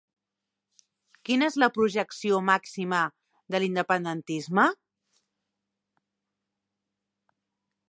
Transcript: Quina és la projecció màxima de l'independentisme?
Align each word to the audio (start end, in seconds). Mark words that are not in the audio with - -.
Quina 1.27 1.49
és 1.51 1.57
la 1.63 1.69
projecció 1.75 2.39
màxima 2.47 3.01
de 3.57 3.61
l'independentisme? 3.61 4.65